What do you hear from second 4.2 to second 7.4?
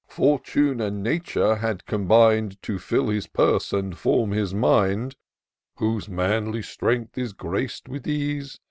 his mind; Whose manly strength is